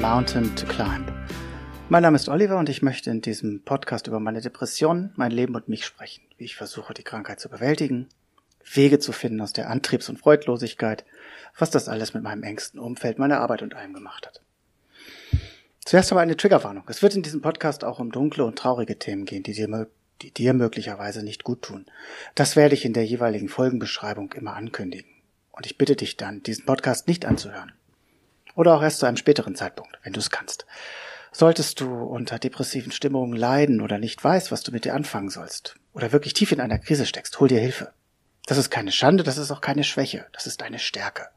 Mountain 0.00 0.54
to 0.54 0.64
Climb. 0.64 1.12
Mein 1.88 2.04
Name 2.04 2.14
ist 2.14 2.28
Oliver 2.28 2.56
und 2.56 2.68
ich 2.68 2.82
möchte 2.82 3.10
in 3.10 3.20
diesem 3.20 3.64
Podcast 3.64 4.06
über 4.06 4.20
meine 4.20 4.40
Depression, 4.40 5.10
mein 5.16 5.32
Leben 5.32 5.56
und 5.56 5.68
mich 5.68 5.84
sprechen, 5.84 6.22
wie 6.36 6.44
ich 6.44 6.54
versuche, 6.54 6.94
die 6.94 7.02
Krankheit 7.02 7.40
zu 7.40 7.48
bewältigen, 7.48 8.08
Wege 8.64 9.00
zu 9.00 9.10
finden 9.10 9.40
aus 9.40 9.52
der 9.52 9.68
Antriebs- 9.68 10.08
und 10.08 10.20
Freudlosigkeit, 10.20 11.04
was 11.58 11.70
das 11.70 11.88
alles 11.88 12.14
mit 12.14 12.22
meinem 12.22 12.44
engsten 12.44 12.78
Umfeld, 12.78 13.18
meiner 13.18 13.40
Arbeit 13.40 13.62
und 13.62 13.74
allem 13.74 13.92
gemacht 13.92 14.28
hat. 14.28 14.40
Zuerst 15.84 16.12
aber 16.12 16.20
eine 16.20 16.36
Triggerwarnung. 16.36 16.84
Es 16.86 17.02
wird 17.02 17.16
in 17.16 17.24
diesem 17.24 17.42
Podcast 17.42 17.82
auch 17.82 17.98
um 17.98 18.12
dunkle 18.12 18.44
und 18.44 18.56
traurige 18.56 19.00
Themen 19.00 19.24
gehen, 19.24 19.42
die 19.42 19.52
dir, 19.52 19.88
die 20.22 20.30
dir 20.30 20.54
möglicherweise 20.54 21.24
nicht 21.24 21.42
gut 21.42 21.62
tun. 21.62 21.86
Das 22.36 22.54
werde 22.54 22.74
ich 22.74 22.84
in 22.84 22.92
der 22.92 23.04
jeweiligen 23.04 23.48
Folgenbeschreibung 23.48 24.32
immer 24.34 24.54
ankündigen. 24.54 25.10
Und 25.50 25.66
ich 25.66 25.76
bitte 25.76 25.96
dich 25.96 26.16
dann, 26.16 26.44
diesen 26.44 26.66
Podcast 26.66 27.08
nicht 27.08 27.26
anzuhören. 27.26 27.72
Oder 28.58 28.74
auch 28.74 28.82
erst 28.82 28.98
zu 28.98 29.06
einem 29.06 29.16
späteren 29.16 29.54
Zeitpunkt, 29.54 30.00
wenn 30.02 30.12
du 30.12 30.18
es 30.18 30.30
kannst. 30.30 30.66
Solltest 31.30 31.80
du 31.80 32.02
unter 32.02 32.40
depressiven 32.40 32.90
Stimmungen 32.90 33.38
leiden 33.38 33.80
oder 33.80 33.98
nicht 33.98 34.24
weißt, 34.24 34.50
was 34.50 34.64
du 34.64 34.72
mit 34.72 34.84
dir 34.84 34.96
anfangen 34.96 35.30
sollst, 35.30 35.76
oder 35.92 36.10
wirklich 36.10 36.32
tief 36.32 36.50
in 36.50 36.60
einer 36.60 36.80
Krise 36.80 37.06
steckst, 37.06 37.38
hol 37.38 37.46
dir 37.46 37.60
Hilfe. 37.60 37.92
Das 38.46 38.58
ist 38.58 38.70
keine 38.70 38.90
Schande, 38.90 39.22
das 39.22 39.38
ist 39.38 39.52
auch 39.52 39.60
keine 39.60 39.84
Schwäche, 39.84 40.26
das 40.32 40.48
ist 40.48 40.60
eine 40.64 40.80
Stärke. 40.80 41.28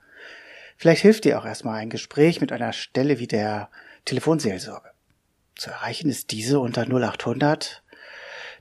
Vielleicht 0.77 1.03
hilft 1.03 1.25
dir 1.25 1.37
auch 1.37 1.45
erstmal 1.45 1.75
ein 1.75 1.91
Gespräch 1.91 2.41
mit 2.41 2.51
einer 2.51 2.73
Stelle 2.73 3.19
wie 3.19 3.27
der 3.27 3.69
Telefonseelsorge. 4.05 4.89
Zu 5.55 5.69
erreichen 5.69 6.09
ist 6.09 6.31
diese 6.31 6.59
unter 6.59 6.87
0800 6.87 7.83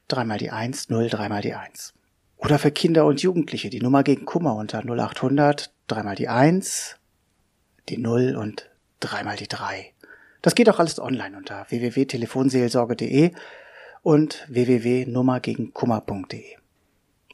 dreimal 0.07 0.37
die 0.37 0.51
1, 0.51 0.91
0, 0.91 1.09
dreimal 1.09 1.41
die 1.41 1.55
1. 1.55 1.95
Oder 2.37 2.59
für 2.59 2.73
Kinder 2.73 3.07
und 3.07 3.23
Jugendliche 3.23 3.71
die 3.71 3.81
Nummer 3.81 4.03
gegen 4.03 4.27
Kummer 4.27 4.55
unter 4.57 4.81
0800 4.81 5.73
dreimal 5.87 6.15
die 6.15 6.29
1, 6.29 7.00
die 7.91 7.99
0 7.99 8.37
und 8.37 8.71
dreimal 9.01 9.37
die 9.37 9.49
3. 9.49 9.93
Das 10.43 10.55
geht 10.55 10.71
auch 10.71 10.79
alles 10.79 10.99
online 10.99 11.37
unter 11.37 11.67
www.telefonseelsorge.de 11.69 13.33
und 14.03 14.47
www.nummergegenkummer.de. 14.49 16.57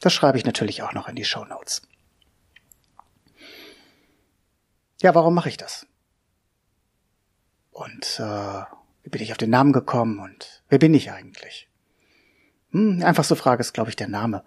Das 0.01 0.13
schreibe 0.13 0.39
ich 0.39 0.45
natürlich 0.45 0.83
auch 0.83 0.93
noch 0.93 1.09
in 1.09 1.17
die 1.17 1.25
Show 1.25 1.45
Notes. 1.45 1.83
Ja, 5.03 5.15
warum 5.15 5.35
mache 5.35 5.49
ich 5.49 5.57
das? 5.57 5.87
Und 7.71 8.19
äh, 8.19 8.63
wie 9.03 9.11
bin 9.11 9.23
ich 9.23 9.33
auf 9.33 9.39
den 9.39 9.51
Namen 9.51 9.73
gekommen 9.73 10.19
und 10.19 10.63
wer 10.69 10.79
bin 10.79 10.95
ich 10.95 11.13
eigentlich? 11.13 11.69
Hm, 12.73 13.03
einfachste 13.05 13.37
Frage 13.37 13.61
ist, 13.61 13.75
glaube 13.75 13.91
ich, 13.91 13.97
der 13.97 14.09
Name 14.09 14.43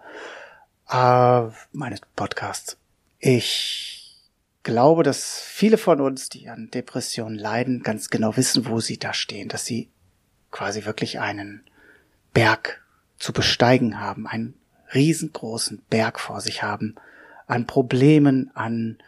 äh, 0.90 1.48
meines 1.72 2.00
Podcasts. 2.16 2.76
Ich 3.18 3.99
glaube, 4.62 5.02
dass 5.02 5.40
viele 5.40 5.78
von 5.78 6.00
uns, 6.00 6.28
die 6.28 6.48
an 6.48 6.70
Depressionen 6.70 7.38
leiden, 7.38 7.82
ganz 7.82 8.10
genau 8.10 8.36
wissen, 8.36 8.66
wo 8.66 8.80
sie 8.80 8.98
da 8.98 9.14
stehen, 9.14 9.48
dass 9.48 9.64
sie 9.64 9.90
quasi 10.50 10.84
wirklich 10.84 11.20
einen 11.20 11.64
Berg 12.32 12.84
zu 13.18 13.32
besteigen 13.32 14.00
haben, 14.00 14.26
einen 14.26 14.54
riesengroßen 14.94 15.82
Berg 15.88 16.18
vor 16.18 16.40
sich 16.40 16.62
haben 16.62 16.96
an 17.46 17.66
Problemen, 17.66 18.50
an 18.54 18.98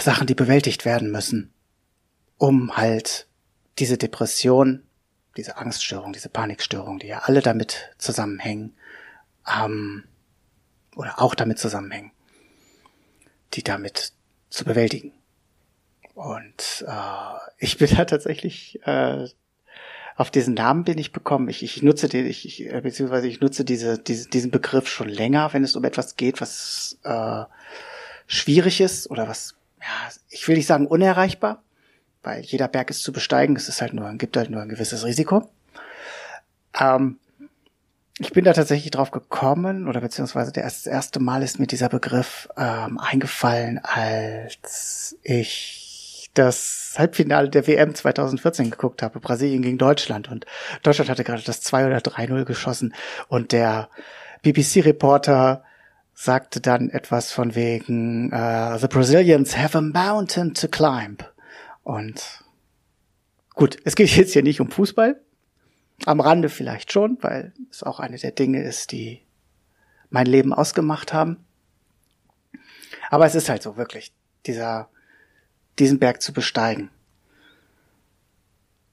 Sachen, 0.00 0.26
die 0.26 0.34
bewältigt 0.34 0.84
werden 0.84 1.10
müssen, 1.10 1.52
um 2.38 2.76
halt 2.76 3.26
diese 3.78 3.98
Depression, 3.98 4.82
diese 5.36 5.56
Angststörung, 5.56 6.12
diese 6.12 6.28
Panikstörung, 6.28 6.98
die 6.98 7.08
ja 7.08 7.20
alle 7.20 7.40
damit 7.40 7.94
zusammenhängen, 7.98 8.74
ähm, 9.48 10.04
oder 10.94 11.20
auch 11.20 11.34
damit 11.34 11.58
zusammenhängen, 11.58 12.12
die 13.54 13.62
damit 13.62 14.12
zu 14.50 14.64
bewältigen. 14.64 15.12
Und 16.14 16.84
äh, 16.86 17.38
ich 17.58 17.78
bin 17.78 17.88
da 17.96 18.04
tatsächlich 18.04 18.80
äh, 18.84 19.26
auf 20.16 20.30
diesen 20.30 20.54
Namen 20.54 20.84
bin 20.84 20.98
ich 20.98 21.12
bekommen. 21.12 21.48
Ich, 21.48 21.62
ich 21.62 21.82
nutze 21.82 22.08
den, 22.08 22.26
ich, 22.26 22.46
ich, 22.46 22.72
äh, 22.72 22.80
beziehungsweise 22.80 23.28
ich 23.28 23.40
nutze 23.40 23.64
diese, 23.64 23.98
diese, 23.98 24.28
diesen 24.28 24.50
Begriff 24.50 24.88
schon 24.88 25.08
länger, 25.08 25.52
wenn 25.52 25.64
es 25.64 25.76
um 25.76 25.84
etwas 25.84 26.16
geht, 26.16 26.40
was 26.40 26.98
äh, 27.04 27.44
schwierig 28.26 28.80
ist 28.80 29.10
oder 29.10 29.28
was, 29.28 29.54
ja, 29.80 30.10
ich 30.28 30.46
will 30.48 30.56
nicht 30.56 30.66
sagen 30.66 30.86
unerreichbar, 30.86 31.62
weil 32.22 32.42
jeder 32.42 32.68
Berg 32.68 32.90
ist 32.90 33.02
zu 33.02 33.12
besteigen. 33.12 33.56
Es 33.56 33.68
ist 33.68 33.80
halt 33.80 33.94
nur, 33.94 34.12
gibt 34.14 34.36
halt 34.36 34.50
nur 34.50 34.60
ein 34.60 34.68
gewisses 34.68 35.04
Risiko. 35.04 35.50
Ähm, 36.78 37.18
ich 38.18 38.32
bin 38.32 38.44
da 38.44 38.52
tatsächlich 38.52 38.90
drauf 38.90 39.10
gekommen, 39.10 39.88
oder 39.88 40.00
beziehungsweise 40.00 40.52
das 40.52 40.86
erste 40.86 41.20
Mal 41.20 41.42
ist 41.42 41.58
mir 41.58 41.66
dieser 41.66 41.88
Begriff 41.88 42.48
ähm, 42.56 42.98
eingefallen, 42.98 43.80
als 43.82 45.16
ich 45.22 46.30
das 46.34 46.94
Halbfinale 46.96 47.48
der 47.48 47.66
WM 47.66 47.94
2014 47.94 48.70
geguckt 48.70 49.02
habe, 49.02 49.20
Brasilien 49.20 49.62
gegen 49.62 49.78
Deutschland. 49.78 50.30
Und 50.30 50.46
Deutschland 50.82 51.10
hatte 51.10 51.24
gerade 51.24 51.42
das 51.42 51.60
2 51.60 51.86
oder 51.86 51.98
3-0 51.98 52.44
geschossen 52.44 52.94
und 53.28 53.52
der 53.52 53.88
BBC-Reporter 54.42 55.64
sagte 56.14 56.60
dann 56.60 56.90
etwas 56.90 57.32
von 57.32 57.54
wegen 57.54 58.32
uh, 58.32 58.78
The 58.78 58.88
Brazilians 58.88 59.56
have 59.56 59.76
a 59.76 59.80
mountain 59.80 60.54
to 60.54 60.68
climb. 60.68 61.24
Und 61.82 62.44
gut, 63.54 63.78
es 63.84 63.96
geht 63.96 64.14
jetzt 64.16 64.32
hier 64.32 64.42
nicht 64.42 64.60
um 64.60 64.70
Fußball, 64.70 65.20
am 66.06 66.20
Rande 66.20 66.48
vielleicht 66.48 66.92
schon, 66.92 67.18
weil 67.20 67.52
es 67.70 67.82
auch 67.82 68.00
eine 68.00 68.18
der 68.18 68.32
Dinge 68.32 68.62
ist, 68.62 68.92
die 68.92 69.22
mein 70.10 70.26
Leben 70.26 70.52
ausgemacht 70.52 71.12
haben. 71.12 71.44
Aber 73.10 73.26
es 73.26 73.34
ist 73.34 73.48
halt 73.48 73.62
so, 73.62 73.76
wirklich, 73.76 74.12
dieser, 74.46 74.88
diesen 75.78 75.98
Berg 75.98 76.22
zu 76.22 76.32
besteigen. 76.32 76.90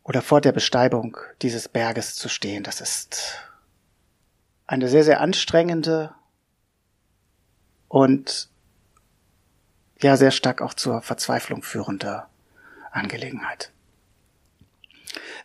Oder 0.04 0.22
vor 0.22 0.42
der 0.42 0.52
Besteigung 0.52 1.18
dieses 1.42 1.70
Berges 1.70 2.16
zu 2.16 2.30
stehen, 2.30 2.64
das 2.64 2.82
ist 2.82 3.38
eine 4.66 4.88
sehr, 4.88 5.04
sehr 5.04 5.22
anstrengende 5.22 6.14
und 7.88 8.50
ja, 10.02 10.16
sehr 10.16 10.32
stark 10.32 10.62
auch 10.62 10.74
zur 10.74 11.02
Verzweiflung 11.02 11.62
führende 11.62 12.26
Angelegenheit. 12.92 13.72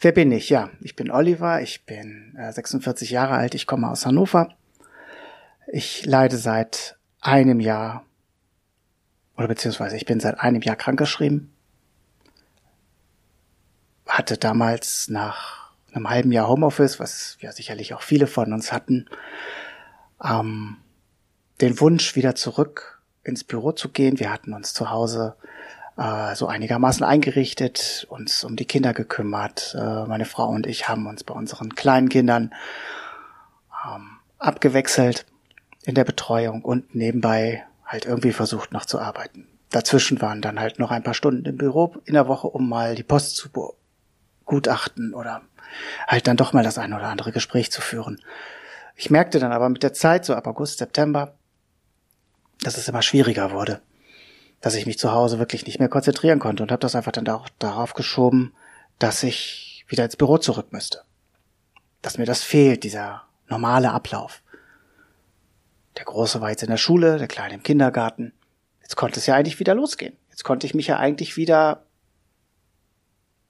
Wer 0.01 0.13
bin 0.13 0.33
ich? 0.33 0.49
Ja, 0.51 0.71
ich 0.81 0.97
bin 0.97 1.11
Oliver, 1.11 1.61
ich 1.63 1.87
bin 1.87 2.37
äh, 2.39 2.53
46 2.53 3.11
Jahre 3.11 3.35
alt, 3.35 3.55
ich 3.55 3.67
komme 3.67 3.91
aus 3.91 4.07
Hannover. 4.07 4.55
Ich 5.67 6.05
leide 6.05 6.37
seit 6.37 6.97
einem 7.21 7.61
Jahr, 7.61 8.05
oder 9.37 9.49
beziehungsweise 9.49 9.97
ich 9.97 10.07
bin 10.07 10.21
seit 10.21 10.41
einem 10.41 10.63
Jahr 10.63 10.77
krankgeschrieben. 10.77 11.53
Hatte 14.07 14.37
damals 14.37 15.09
nach 15.09 15.73
einem 15.93 16.11
halben 16.11 16.33
Jahr 16.33 16.49
Homeoffice, 16.49 17.01
was 17.01 17.39
ja 17.41 17.53
sicherlich 17.53 17.95
auch 17.95 18.03
viele 18.03 18.27
von 18.27 18.53
uns 18.53 18.73
hatten, 18.73 19.07
ähm, 20.23 20.77
den 21.61 21.81
Wunsch, 21.81 22.17
wieder 22.17 22.35
zurück 22.35 23.03
ins 23.23 23.45
Büro 23.45 23.73
zu 23.73 23.89
gehen. 23.89 24.19
Wir 24.19 24.33
hatten 24.33 24.53
uns 24.53 24.75
zu 24.75 24.91
Hause 24.91 25.37
äh, 25.97 26.35
so 26.35 26.47
einigermaßen 26.47 27.05
eingerichtet, 27.05 28.07
uns 28.11 28.45
um 28.45 28.57
die 28.57 28.65
Kinder 28.65 28.93
gekümmert. 28.93 29.77
Äh, 29.79 30.07
meine 30.07 30.25
Frau 30.25 30.49
und 30.49 30.67
ich 30.67 30.89
haben 30.89 31.07
uns 31.07 31.25
bei 31.25 31.35
unseren 31.35 31.75
kleinen 31.75 32.09
Kindern 32.09 32.55
ähm, 33.87 34.19
abgewechselt 34.39 35.27
in 35.85 35.95
der 35.95 36.05
Betreuung 36.05 36.63
und 36.63 36.95
nebenbei 36.95 37.65
halt 37.85 38.07
irgendwie 38.07 38.33
versucht 38.33 38.73
noch 38.73 38.87
zu 38.87 38.99
arbeiten. 38.99 39.47
Dazwischen 39.71 40.21
waren 40.21 40.41
dann 40.41 40.61
halt 40.61 40.79
noch 40.79 40.91
ein 40.91 41.03
paar 41.03 41.15
Stunden 41.15 41.45
im 41.47 41.57
Büro 41.57 41.95
in 42.05 42.15
der 42.15 42.29
Woche, 42.29 42.49
um 42.49 42.69
mal 42.69 42.95
die 42.95 43.03
Post 43.03 43.37
zu 43.37 43.49
gutachten 44.45 45.15
oder 45.15 45.43
halt 46.07 46.27
dann 46.27 46.37
doch 46.37 46.53
mal 46.53 46.63
das 46.63 46.79
ein 46.79 46.93
oder 46.93 47.07
andere 47.07 47.33
Gespräch 47.33 47.71
zu 47.73 47.81
führen. 47.81 48.21
Ich 48.97 49.11
merkte 49.11 49.41
dann 49.41 49.53
aber 49.53 49.69
mit 49.69 49.83
der 49.83 49.93
Zeit, 49.93 50.25
so 50.25 50.35
ab 50.35 50.47
August, 50.47 50.79
September, 50.79 51.35
dass 52.63 52.79
es 52.79 52.89
immer 52.89 53.03
schwieriger 53.03 53.51
wurde 53.51 53.81
dass 54.65 54.77
ich 54.77 54.87
mich 54.87 54.99
zu 54.99 55.13
Hause 55.13 55.39
wirklich 55.39 55.67
nicht 55.67 55.79
mehr 55.79 55.91
konzentrieren 55.91 56.39
konnte 56.39 56.63
und 56.63 56.73
habe 56.73 56.81
das 56.81 56.97
einfach 56.97 57.13
dann 57.13 57.29
auch 57.29 57.51
darauf 57.59 57.93
geschoben, 57.93 58.55
dass 58.99 59.23
ich 59.23 59.85
wieder 59.89 60.07
ins 60.07 60.17
Büro 60.17 60.39
zurück 60.39 60.69
müsste. 60.73 61.03
Dass 62.01 62.17
mir 62.17 62.25
das 62.25 62.43
fehlt, 62.43 62.83
dieser 62.83 63.25
normale 63.47 63.91
Ablauf. 63.91 64.41
Der 65.99 66.07
Große 66.07 66.41
war 66.41 66.49
jetzt 66.49 66.63
in 66.63 66.71
der 66.71 66.79
Schule, 66.79 67.19
der 67.19 67.29
Kleine 67.29 67.53
im 67.53 67.63
Kindergarten. 67.63 68.33
Jetzt 68.81 68.97
konnte 68.97 69.21
es 69.21 69.27
ja 69.27 69.35
eigentlich 69.35 69.61
wieder 69.61 69.75
losgehen. 69.75 70.17
Jetzt 70.31 70.45
konnte 70.45 70.67
ich 70.67 70.73
mich 70.73 70.87
ja 70.87 70.97
eigentlich 70.97 71.37
wieder 71.37 71.85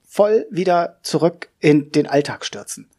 voll 0.05 0.49
wieder 0.50 0.99
zurück 1.02 1.49
in 1.61 1.93
den 1.93 2.08
Alltag 2.08 2.44
stürzen. 2.44 2.90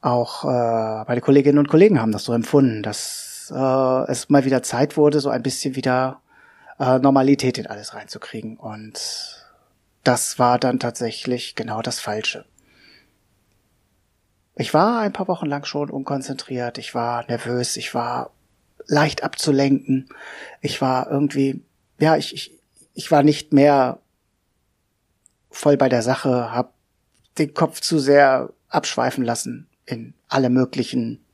Auch 0.00 0.44
äh, 0.44 1.04
meine 1.08 1.20
Kolleginnen 1.20 1.58
und 1.58 1.68
Kollegen 1.68 2.00
haben 2.00 2.12
das 2.12 2.22
so 2.22 2.32
empfunden, 2.32 2.84
dass 2.84 3.52
äh, 3.52 4.08
es 4.08 4.28
mal 4.28 4.44
wieder 4.44 4.62
Zeit 4.62 4.96
wurde, 4.96 5.18
so 5.18 5.30
ein 5.30 5.42
bisschen 5.42 5.74
wieder 5.74 6.20
äh, 6.80 6.98
Normalität 6.98 7.58
in 7.58 7.68
alles 7.68 7.94
reinzukriegen. 7.94 8.56
Und 8.56 9.46
das 10.02 10.38
war 10.40 10.58
dann 10.58 10.80
tatsächlich 10.80 11.54
genau 11.54 11.82
das 11.82 12.00
Falsche. 12.00 12.44
Ich 14.56 14.74
war 14.74 15.00
ein 15.00 15.12
paar 15.12 15.28
Wochen 15.28 15.46
lang 15.46 15.64
schon 15.64 15.90
unkonzentriert, 15.90 16.76
ich 16.78 16.94
war 16.94 17.24
nervös, 17.28 17.76
ich 17.76 17.94
war 17.94 18.32
leicht 18.86 19.22
abzulenken, 19.22 20.08
ich 20.60 20.82
war 20.82 21.08
irgendwie 21.10 21.62
ja, 22.00 22.16
ich, 22.16 22.34
ich, 22.34 22.58
ich 22.94 23.10
war 23.10 23.22
nicht 23.22 23.52
mehr 23.52 24.00
voll 25.50 25.76
bei 25.76 25.88
der 25.88 26.02
Sache, 26.02 26.52
hab 26.52 26.74
den 27.38 27.54
Kopf 27.54 27.80
zu 27.80 27.98
sehr 27.98 28.52
abschweifen 28.68 29.24
lassen 29.24 29.68
in 29.84 30.14
alle 30.28 30.50
möglichen 30.50 31.24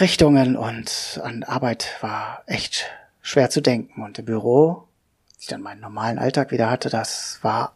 Richtungen 0.00 0.56
und 0.56 1.20
an 1.22 1.42
Arbeit 1.44 1.98
war 2.00 2.42
echt 2.46 2.86
schwer 3.22 3.48
zu 3.48 3.62
denken. 3.62 4.02
Und 4.02 4.18
im 4.18 4.26
Büro, 4.26 4.88
als 5.30 5.42
ich 5.42 5.46
dann 5.46 5.62
meinen 5.62 5.80
normalen 5.80 6.18
Alltag 6.18 6.50
wieder 6.50 6.70
hatte, 6.70 6.90
das 6.90 7.38
war, 7.42 7.74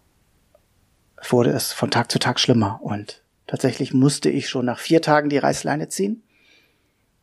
wurde 1.29 1.51
es 1.51 1.73
von 1.73 1.91
Tag 1.91 2.11
zu 2.11 2.19
Tag 2.19 2.39
schlimmer. 2.39 2.81
Und 2.83 3.23
tatsächlich 3.47 3.95
musste 3.95 4.29
ich 4.29 4.49
schon 4.49 4.67
nach 4.67 4.79
vier 4.79 5.01
Tagen 5.01 5.31
die 5.31 5.39
Reißleine 5.39 5.89
ziehen 5.89 6.23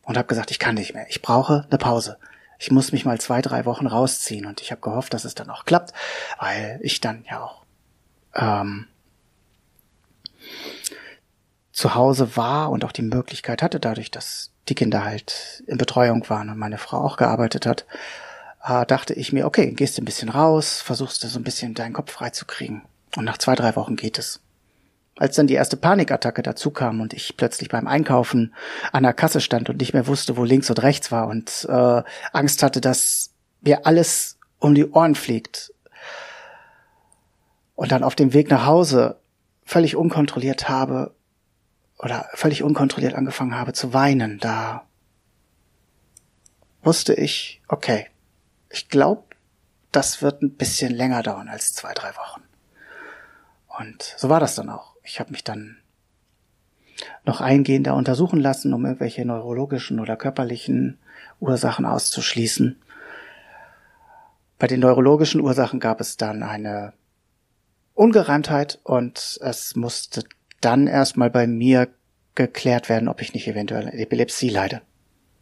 und 0.03 0.17
habe 0.17 0.27
gesagt, 0.27 0.49
ich 0.49 0.59
kann 0.59 0.75
nicht 0.75 0.93
mehr. 0.93 1.05
Ich 1.09 1.21
brauche 1.21 1.65
eine 1.69 1.77
Pause. 1.77 2.17
Ich 2.57 2.71
muss 2.71 2.91
mich 2.93 3.05
mal 3.05 3.19
zwei, 3.19 3.41
drei 3.41 3.65
Wochen 3.65 3.87
rausziehen. 3.87 4.45
Und 4.45 4.61
ich 4.61 4.71
habe 4.71 4.81
gehofft, 4.81 5.13
dass 5.13 5.25
es 5.25 5.35
dann 5.35 5.49
auch 5.49 5.65
klappt, 5.65 5.93
weil 6.39 6.79
ich 6.81 7.01
dann 7.01 7.25
ja 7.29 7.43
auch 7.43 7.63
ähm, 8.33 8.87
zu 11.71 11.95
Hause 11.95 12.37
war 12.37 12.71
und 12.71 12.85
auch 12.85 12.91
die 12.91 13.01
Möglichkeit 13.01 13.61
hatte, 13.61 13.79
dadurch, 13.79 14.11
dass 14.11 14.52
die 14.69 14.75
Kinder 14.75 15.03
halt 15.03 15.63
in 15.67 15.77
Betreuung 15.77 16.27
waren 16.29 16.49
und 16.49 16.57
meine 16.57 16.77
Frau 16.77 16.97
auch 16.97 17.17
gearbeitet 17.17 17.65
hat, 17.65 17.85
äh, 18.63 18.85
dachte 18.85 19.13
ich 19.13 19.33
mir, 19.33 19.45
okay, 19.45 19.71
gehst 19.71 19.99
ein 19.99 20.05
bisschen 20.05 20.29
raus, 20.29 20.81
versuchst 20.81 21.21
so 21.21 21.39
ein 21.39 21.43
bisschen 21.43 21.73
deinen 21.73 21.93
Kopf 21.93 22.11
frei 22.11 22.29
zu 22.29 22.45
kriegen. 22.45 22.83
Und 23.15 23.25
nach 23.25 23.37
zwei, 23.37 23.55
drei 23.55 23.75
Wochen 23.75 23.95
geht 23.95 24.17
es. 24.17 24.39
Als 25.17 25.35
dann 25.35 25.47
die 25.47 25.53
erste 25.53 25.77
Panikattacke 25.77 26.41
dazu 26.41 26.71
kam 26.71 26.99
und 26.99 27.13
ich 27.13 27.37
plötzlich 27.37 27.69
beim 27.69 27.87
Einkaufen 27.87 28.55
an 28.91 29.03
der 29.03 29.13
Kasse 29.13 29.41
stand 29.41 29.69
und 29.69 29.77
nicht 29.77 29.93
mehr 29.93 30.07
wusste, 30.07 30.37
wo 30.37 30.43
links 30.43 30.69
und 30.69 30.81
rechts 30.81 31.11
war 31.11 31.27
und 31.27 31.67
äh, 31.69 32.03
Angst 32.31 32.63
hatte, 32.63 32.81
dass 32.81 33.31
mir 33.61 33.85
alles 33.85 34.39
um 34.57 34.73
die 34.73 34.89
Ohren 34.89 35.13
fliegt. 35.13 35.71
Und 37.75 37.91
dann 37.91 38.03
auf 38.03 38.15
dem 38.15 38.33
Weg 38.33 38.49
nach 38.49 38.65
Hause 38.65 39.19
völlig 39.65 39.95
unkontrolliert 39.95 40.69
habe 40.69 41.13
oder 42.03 42.29
völlig 42.33 42.63
unkontrolliert 42.63 43.15
angefangen 43.15 43.55
habe 43.55 43.73
zu 43.73 43.93
weinen, 43.93 44.39
da 44.39 44.85
wusste 46.83 47.13
ich, 47.13 47.61
okay, 47.67 48.07
ich 48.69 48.89
glaube, 48.89 49.23
das 49.91 50.21
wird 50.21 50.41
ein 50.41 50.55
bisschen 50.55 50.93
länger 50.93 51.23
dauern 51.23 51.47
als 51.47 51.73
zwei, 51.73 51.93
drei 51.93 52.15
Wochen. 52.15 52.41
Und 53.79 54.15
so 54.17 54.29
war 54.29 54.39
das 54.39 54.55
dann 54.55 54.69
auch 54.69 54.93
ich 55.03 55.19
habe 55.19 55.31
mich 55.31 55.43
dann 55.43 55.77
noch 57.25 57.41
eingehender 57.41 57.95
untersuchen 57.95 58.39
lassen, 58.39 58.73
um 58.73 58.85
irgendwelche 58.85 59.25
neurologischen 59.25 59.99
oder 59.99 60.15
körperlichen 60.15 60.97
Ursachen 61.39 61.85
auszuschließen. 61.85 62.81
Bei 64.57 64.67
den 64.67 64.79
neurologischen 64.79 65.41
Ursachen 65.41 65.79
gab 65.79 65.99
es 65.99 66.15
dann 66.15 66.41
eine 66.41 66.93
Ungereimtheit 67.93 68.79
und 68.83 69.37
es 69.41 69.75
musste 69.75 70.23
dann 70.63 70.87
erstmal 70.87 71.29
bei 71.29 71.47
mir 71.47 71.89
geklärt 72.35 72.89
werden, 72.89 73.07
ob 73.07 73.21
ich 73.21 73.33
nicht 73.33 73.47
eventuell 73.47 73.87
Epilepsie 73.89 74.49
leide. 74.49 74.81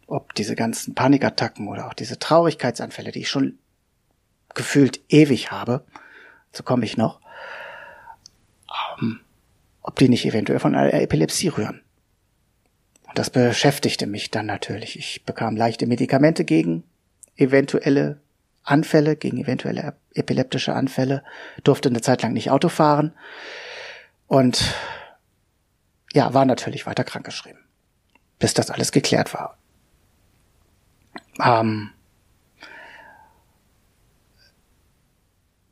Ob 0.07 0.33
diese 0.35 0.55
ganzen 0.55 0.93
Panikattacken 0.93 1.67
oder 1.67 1.87
auch 1.87 1.93
diese 1.93 2.19
Traurigkeitsanfälle, 2.19 3.11
die 3.11 3.21
ich 3.21 3.29
schon 3.29 3.57
gefühlt 4.53 4.99
ewig 5.07 5.51
habe, 5.51 5.85
so 6.51 6.63
komme 6.63 6.83
ich 6.83 6.97
noch, 6.97 7.21
ähm, 9.01 9.21
ob 9.81 9.97
die 9.97 10.09
nicht 10.09 10.25
eventuell 10.25 10.59
von 10.59 10.75
einer 10.75 10.93
Epilepsie 10.93 11.47
rühren. 11.47 11.81
Und 13.07 13.17
das 13.17 13.29
beschäftigte 13.29 14.07
mich 14.07 14.31
dann 14.31 14.45
natürlich. 14.45 14.97
Ich 14.97 15.23
bekam 15.23 15.55
leichte 15.55 15.87
Medikamente 15.87 16.43
gegen 16.43 16.83
eventuelle 17.37 18.19
Anfälle, 18.63 19.15
gegen 19.15 19.37
eventuelle 19.37 19.95
epileptische 20.13 20.73
Anfälle, 20.73 21.23
durfte 21.63 21.89
eine 21.89 22.01
Zeit 22.01 22.21
lang 22.21 22.33
nicht 22.33 22.51
Auto 22.51 22.69
fahren 22.69 23.13
und 24.27 24.75
ja, 26.13 26.33
war 26.33 26.45
natürlich 26.45 26.85
weiter 26.85 27.03
krankgeschrieben, 27.03 27.61
bis 28.39 28.53
das 28.53 28.69
alles 28.69 28.91
geklärt 28.91 29.33
war. 29.33 29.57
Ähm, 31.43 31.91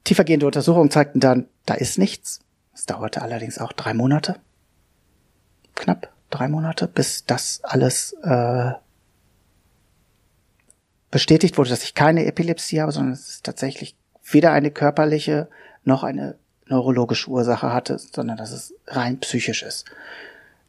tiefergehende 0.03 0.45
Untersuchungen 0.45 0.91
zeigten 0.91 1.19
dann, 1.19 1.47
da 1.65 1.74
ist 1.75 1.97
nichts. 1.97 2.39
Es 2.74 2.86
dauerte 2.86 3.21
allerdings 3.21 3.59
auch 3.59 3.74
drei 3.74 3.94
Monate, 3.94 4.39
knapp 5.75 6.13
drei 6.30 6.47
Monate, 6.47 6.88
bis 6.88 7.25
das 7.25 7.62
alles 7.63 8.13
äh, 8.24 8.71
bestätigt 11.12 11.57
wurde, 11.57 11.71
dass 11.71 11.83
ich 11.83 11.94
keine 11.94 12.25
Epilepsie 12.25 12.81
habe, 12.81 12.91
sondern 12.91 13.13
es 13.13 13.30
ist 13.30 13.45
tatsächlich 13.45 13.97
weder 14.24 14.51
eine 14.51 14.71
körperliche 14.71 15.50
noch 15.83 16.03
eine 16.03 16.38
neurologische 16.69 17.30
Ursache 17.30 17.74
hatte, 17.74 17.98
sondern 17.98 18.38
dass 18.38 18.51
es 18.51 18.74
rein 18.88 19.19
psychisch 19.19 19.63
ist. 19.63 19.86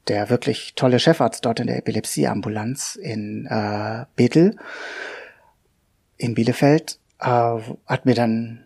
Der 0.08 0.31
wirklich 0.31 0.75
tolle 0.75 0.99
Chefarzt 0.99 1.44
dort 1.44 1.61
in 1.61 1.67
der 1.67 1.76
Epilepsieambulanz 1.76 2.97
in 2.97 3.47
äh, 3.47 4.06
Bethel 4.17 4.56
in 6.17 6.35
Bielefeld 6.35 6.99
äh, 7.20 7.58
hat 7.87 8.06
mir 8.06 8.14
dann 8.14 8.64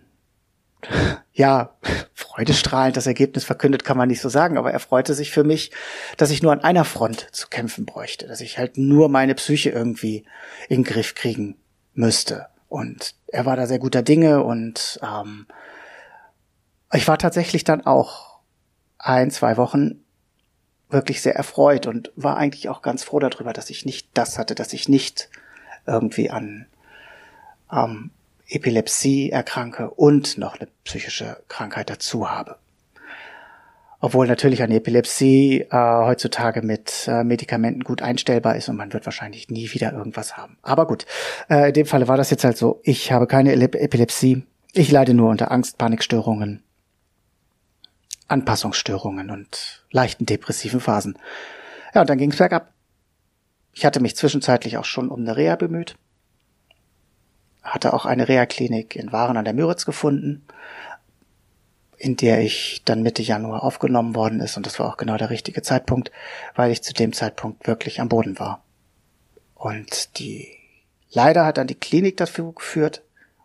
ja, 1.32 1.74
freudestrahlend 2.14 2.96
das 2.96 3.06
Ergebnis 3.06 3.44
verkündet, 3.44 3.84
kann 3.84 3.96
man 3.96 4.08
nicht 4.08 4.20
so 4.20 4.28
sagen, 4.28 4.56
aber 4.56 4.72
er 4.72 4.80
freute 4.80 5.14
sich 5.14 5.30
für 5.30 5.44
mich, 5.44 5.70
dass 6.16 6.30
ich 6.30 6.42
nur 6.42 6.52
an 6.52 6.60
einer 6.60 6.84
Front 6.84 7.28
zu 7.32 7.48
kämpfen 7.48 7.86
bräuchte, 7.86 8.26
dass 8.26 8.40
ich 8.40 8.58
halt 8.58 8.76
nur 8.76 9.08
meine 9.08 9.34
Psyche 9.34 9.70
irgendwie 9.70 10.24
in 10.68 10.82
den 10.82 10.84
Griff 10.84 11.14
kriegen 11.14 11.56
müsste. 11.94 12.46
Und 12.68 13.14
er 13.28 13.46
war 13.46 13.56
da 13.56 13.66
sehr 13.66 13.78
guter 13.78 14.02
Dinge 14.02 14.42
und 14.42 14.98
ähm, 15.02 15.46
ich 16.94 17.08
war 17.08 17.18
tatsächlich 17.18 17.64
dann 17.64 17.84
auch 17.86 18.38
ein, 18.98 19.30
zwei 19.30 19.56
Wochen 19.56 20.04
wirklich 20.90 21.22
sehr 21.22 21.34
erfreut 21.34 21.86
und 21.86 22.12
war 22.16 22.36
eigentlich 22.36 22.68
auch 22.68 22.82
ganz 22.82 23.02
froh 23.02 23.18
darüber, 23.18 23.52
dass 23.52 23.70
ich 23.70 23.84
nicht 23.84 24.08
das 24.14 24.38
hatte, 24.38 24.54
dass 24.54 24.72
ich 24.72 24.88
nicht 24.88 25.28
irgendwie 25.86 26.30
an 26.30 26.66
ähm, 27.72 28.10
Epilepsie 28.48 29.30
erkranke 29.30 29.90
und 29.90 30.38
noch 30.38 30.58
eine 30.58 30.68
psychische 30.84 31.42
Krankheit 31.48 31.90
dazu 31.90 32.30
habe. 32.30 32.56
Obwohl 34.00 34.26
natürlich 34.26 34.62
eine 34.62 34.76
Epilepsie 34.76 35.62
äh, 35.62 35.66
heutzutage 35.70 36.60
mit 36.60 37.08
äh, 37.08 37.24
Medikamenten 37.24 37.84
gut 37.84 38.02
einstellbar 38.02 38.54
ist 38.54 38.68
und 38.68 38.76
man 38.76 38.92
wird 38.92 39.06
wahrscheinlich 39.06 39.48
nie 39.48 39.72
wieder 39.72 39.94
irgendwas 39.94 40.36
haben. 40.36 40.58
Aber 40.60 40.86
gut, 40.86 41.06
äh, 41.48 41.68
in 41.68 41.72
dem 41.72 41.86
Falle 41.86 42.06
war 42.06 42.18
das 42.18 42.30
jetzt 42.30 42.44
halt 42.44 42.58
so. 42.58 42.80
Ich 42.82 43.12
habe 43.12 43.26
keine 43.26 43.54
Epilepsie. 43.54 44.44
Ich 44.72 44.90
leide 44.90 45.14
nur 45.14 45.30
unter 45.30 45.50
Angst, 45.50 45.78
Panikstörungen, 45.78 46.63
Anpassungsstörungen 48.28 49.30
und 49.30 49.84
leichten 49.90 50.26
depressiven 50.26 50.80
Phasen. 50.80 51.18
Ja, 51.94 52.00
und 52.00 52.10
dann 52.10 52.18
ging 52.18 52.30
es 52.30 52.38
bergab. 52.38 52.72
Ich 53.72 53.84
hatte 53.84 54.00
mich 54.00 54.16
zwischenzeitlich 54.16 54.78
auch 54.78 54.84
schon 54.84 55.10
um 55.10 55.20
eine 55.20 55.36
Reha 55.36 55.56
bemüht 55.56 55.96
hatte 57.64 57.94
auch 57.94 58.04
eine 58.04 58.28
Reha-Klinik 58.28 58.94
in 58.94 59.10
Waren 59.10 59.38
an 59.38 59.44
der 59.44 59.54
Müritz 59.54 59.86
gefunden, 59.86 60.46
in 61.96 62.16
der 62.16 62.42
ich 62.42 62.82
dann 62.84 63.02
Mitte 63.02 63.22
Januar 63.22 63.64
aufgenommen 63.64 64.14
worden 64.14 64.40
ist 64.40 64.56
und 64.56 64.66
das 64.66 64.78
war 64.78 64.86
auch 64.86 64.98
genau 64.98 65.16
der 65.16 65.30
richtige 65.30 65.62
Zeitpunkt, 65.62 66.12
weil 66.54 66.70
ich 66.70 66.82
zu 66.82 66.92
dem 66.92 67.14
Zeitpunkt 67.14 67.66
wirklich 67.66 68.00
am 68.00 68.10
Boden 68.10 68.38
war. 68.38 68.62
Und 69.54 70.18
die 70.18 70.48
leider 71.10 71.46
hat 71.46 71.56
dann 71.56 71.66
die 71.66 71.74
Klinik 71.74 72.18
dafür 72.18 72.52
geführt 72.52 73.02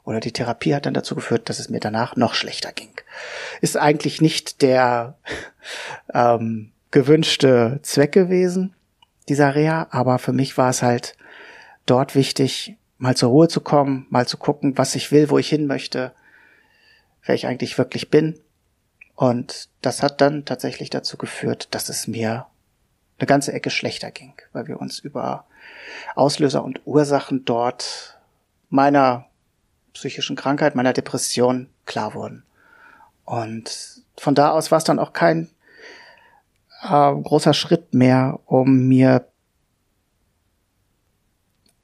oder 0.09 0.19
die 0.19 0.31
Therapie 0.31 0.73
hat 0.73 0.87
dann 0.87 0.95
dazu 0.95 1.13
geführt, 1.13 1.49
dass 1.49 1.59
es 1.59 1.69
mir 1.69 1.79
danach 1.79 2.15
noch 2.15 2.33
schlechter 2.33 2.71
ging. 2.71 2.89
Ist 3.61 3.77
eigentlich 3.77 4.21
nicht 4.21 4.63
der 4.63 5.19
ähm, 6.13 6.71
gewünschte 6.89 7.79
Zweck 7.83 8.11
gewesen 8.11 8.73
dieser 9.27 9.53
Reha, 9.53 9.87
aber 9.91 10.17
für 10.17 10.33
mich 10.33 10.57
war 10.57 10.71
es 10.71 10.81
halt 10.81 11.15
dort 11.85 12.15
wichtig, 12.15 12.75
mal 12.97 13.15
zur 13.15 13.29
Ruhe 13.29 13.49
zu 13.49 13.61
kommen, 13.61 14.07
mal 14.09 14.27
zu 14.27 14.37
gucken, 14.37 14.79
was 14.79 14.95
ich 14.95 15.11
will, 15.11 15.29
wo 15.29 15.37
ich 15.37 15.47
hin 15.47 15.67
möchte, 15.67 16.11
wer 17.23 17.35
ich 17.35 17.45
eigentlich 17.45 17.77
wirklich 17.77 18.09
bin. 18.09 18.39
Und 19.13 19.69
das 19.83 20.01
hat 20.01 20.21
dann 20.21 20.43
tatsächlich 20.43 20.89
dazu 20.89 21.17
geführt, 21.17 21.67
dass 21.69 21.87
es 21.87 22.07
mir 22.07 22.47
eine 23.19 23.27
ganze 23.27 23.53
Ecke 23.53 23.69
schlechter 23.69 24.09
ging, 24.09 24.33
weil 24.53 24.67
wir 24.67 24.81
uns 24.81 24.97
über 24.97 25.45
Auslöser 26.15 26.63
und 26.63 26.81
Ursachen 26.85 27.45
dort 27.45 28.17
meiner 28.69 29.28
psychischen 29.99 30.35
Krankheit, 30.35 30.75
meiner 30.75 30.93
Depression 30.93 31.67
klar 31.85 32.13
wurden. 32.13 32.43
Und 33.25 34.03
von 34.17 34.33
da 34.33 34.51
aus 34.51 34.71
war 34.71 34.77
es 34.77 34.85
dann 34.85 34.99
auch 34.99 35.13
kein 35.13 35.49
äh, 36.81 36.87
großer 36.87 37.53
Schritt 37.53 37.93
mehr, 37.93 38.39
um 38.45 38.87
mir 38.87 39.27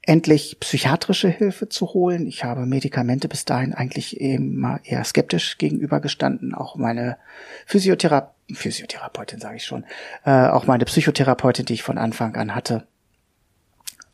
endlich 0.02 0.58
psychiatrische 0.60 1.28
Hilfe 1.28 1.68
zu 1.68 1.92
holen. 1.92 2.26
Ich 2.26 2.44
habe 2.44 2.64
Medikamente 2.64 3.28
bis 3.28 3.44
dahin 3.44 3.74
eigentlich 3.74 4.20
immer 4.20 4.80
eher 4.84 5.04
skeptisch 5.04 5.58
gegenübergestanden. 5.58 6.54
Auch 6.54 6.76
meine 6.76 7.18
Physiothera 7.66 8.32
Physiotherapeutin 8.52 9.40
sage 9.40 9.56
ich 9.56 9.64
schon, 9.64 9.84
äh, 10.24 10.30
auch 10.30 10.66
meine 10.66 10.84
Psychotherapeutin, 10.84 11.66
die 11.66 11.74
ich 11.74 11.82
von 11.82 11.98
Anfang 11.98 12.36
an 12.36 12.54
hatte. 12.54 12.86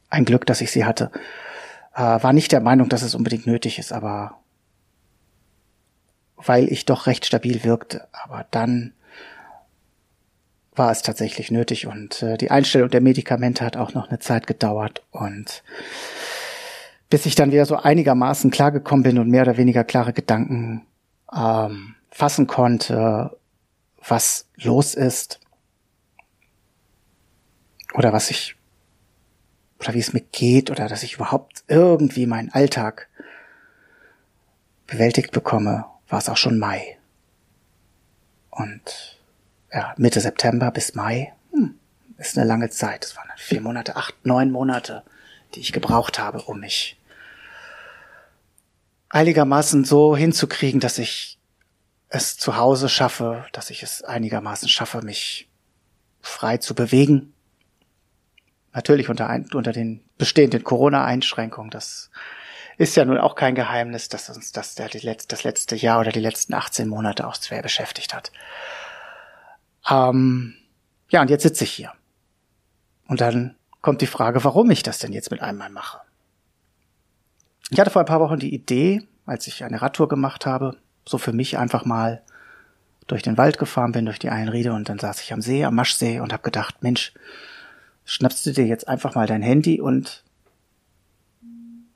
Ein 0.08 0.24
Glück, 0.24 0.46
dass 0.46 0.62
ich 0.62 0.70
sie 0.70 0.86
hatte. 0.86 1.10
Äh, 1.94 2.00
war 2.00 2.32
nicht 2.32 2.52
der 2.52 2.60
Meinung, 2.60 2.88
dass 2.88 3.02
es 3.02 3.14
unbedingt 3.14 3.46
nötig 3.46 3.78
ist, 3.78 3.92
aber 3.92 4.38
weil 6.36 6.72
ich 6.72 6.84
doch 6.84 7.06
recht 7.06 7.26
stabil 7.26 7.64
wirkte. 7.64 8.08
Aber 8.12 8.46
dann 8.50 8.92
war 10.74 10.90
es 10.90 11.02
tatsächlich 11.02 11.50
nötig 11.50 11.86
und 11.86 12.22
äh, 12.22 12.38
die 12.38 12.50
Einstellung 12.50 12.88
der 12.88 13.02
Medikamente 13.02 13.64
hat 13.64 13.76
auch 13.76 13.92
noch 13.92 14.08
eine 14.08 14.18
Zeit 14.18 14.46
gedauert 14.46 15.02
und 15.10 15.62
bis 17.10 17.26
ich 17.26 17.34
dann 17.34 17.52
wieder 17.52 17.66
so 17.66 17.76
einigermaßen 17.76 18.50
klargekommen 18.50 19.02
bin 19.02 19.18
und 19.18 19.28
mehr 19.28 19.42
oder 19.42 19.58
weniger 19.58 19.84
klare 19.84 20.14
Gedanken 20.14 20.86
ähm, 21.34 21.94
fassen 22.10 22.46
konnte, 22.46 23.36
was 24.02 24.48
los 24.56 24.94
ist 24.94 25.40
oder 27.92 28.14
was 28.14 28.30
ich 28.30 28.56
oder 29.82 29.94
wie 29.94 29.98
es 30.00 30.12
mir 30.12 30.20
geht 30.20 30.70
oder 30.70 30.88
dass 30.88 31.02
ich 31.02 31.14
überhaupt 31.14 31.64
irgendwie 31.66 32.26
meinen 32.26 32.52
Alltag 32.52 33.08
bewältigt 34.86 35.32
bekomme, 35.32 35.86
war 36.08 36.20
es 36.20 36.28
auch 36.28 36.36
schon 36.36 36.58
Mai. 36.58 36.98
Und 38.50 39.18
ja, 39.72 39.94
Mitte 39.96 40.20
September 40.20 40.70
bis 40.70 40.94
Mai 40.94 41.32
hm, 41.52 41.74
ist 42.18 42.38
eine 42.38 42.46
lange 42.46 42.70
Zeit. 42.70 43.02
Das 43.02 43.16
waren 43.16 43.28
vier 43.36 43.60
Monate, 43.60 43.96
acht, 43.96 44.14
neun 44.24 44.52
Monate, 44.52 45.02
die 45.54 45.60
ich 45.60 45.72
gebraucht 45.72 46.18
habe, 46.18 46.42
um 46.42 46.60
mich 46.60 46.96
einigermaßen 49.08 49.84
so 49.84 50.16
hinzukriegen, 50.16 50.80
dass 50.80 50.98
ich 50.98 51.38
es 52.08 52.36
zu 52.36 52.56
Hause 52.56 52.88
schaffe, 52.88 53.46
dass 53.52 53.70
ich 53.70 53.82
es 53.82 54.04
einigermaßen 54.04 54.68
schaffe, 54.68 55.02
mich 55.02 55.48
frei 56.20 56.58
zu 56.58 56.74
bewegen. 56.74 57.31
Natürlich 58.74 59.08
unter, 59.08 59.28
ein, 59.28 59.46
unter 59.52 59.72
den 59.72 60.02
bestehenden 60.16 60.64
Corona-Einschränkungen. 60.64 61.70
Das 61.70 62.10
ist 62.78 62.96
ja 62.96 63.04
nun 63.04 63.18
auch 63.18 63.34
kein 63.34 63.54
Geheimnis, 63.54 64.08
dass 64.08 64.30
uns 64.30 64.52
das 64.52 64.74
der, 64.74 64.88
das 64.88 65.44
letzte 65.44 65.76
Jahr 65.76 66.00
oder 66.00 66.10
die 66.10 66.20
letzten 66.20 66.54
18 66.54 66.88
Monate 66.88 67.26
auch 67.26 67.34
schwer 67.34 67.62
beschäftigt 67.62 68.14
hat. 68.14 68.32
Ähm, 69.90 70.54
ja, 71.10 71.20
und 71.20 71.28
jetzt 71.28 71.42
sitze 71.42 71.64
ich 71.64 71.72
hier. 71.72 71.92
Und 73.06 73.20
dann 73.20 73.56
kommt 73.82 74.00
die 74.00 74.06
Frage, 74.06 74.42
warum 74.44 74.70
ich 74.70 74.82
das 74.82 74.98
denn 74.98 75.12
jetzt 75.12 75.30
mit 75.30 75.42
einmal 75.42 75.68
mache. 75.68 76.00
Ich 77.70 77.78
hatte 77.78 77.90
vor 77.90 78.02
ein 78.02 78.06
paar 78.06 78.20
Wochen 78.20 78.38
die 78.38 78.54
Idee, 78.54 79.02
als 79.26 79.46
ich 79.46 79.64
eine 79.64 79.82
Radtour 79.82 80.08
gemacht 80.08 80.46
habe, 80.46 80.76
so 81.06 81.18
für 81.18 81.32
mich 81.32 81.58
einfach 81.58 81.84
mal 81.84 82.22
durch 83.06 83.22
den 83.22 83.36
Wald 83.36 83.58
gefahren 83.58 83.92
bin, 83.92 84.06
durch 84.06 84.18
die 84.18 84.30
Einriede 84.30 84.72
und 84.72 84.88
dann 84.88 84.98
saß 84.98 85.20
ich 85.20 85.32
am 85.32 85.42
See, 85.42 85.64
am 85.64 85.74
Maschsee 85.74 86.20
und 86.20 86.32
habe 86.32 86.42
gedacht, 86.42 86.82
Mensch, 86.82 87.12
schnappst 88.04 88.44
du 88.46 88.52
dir 88.52 88.66
jetzt 88.66 88.88
einfach 88.88 89.14
mal 89.14 89.26
dein 89.26 89.42
Handy 89.42 89.80
und 89.80 90.24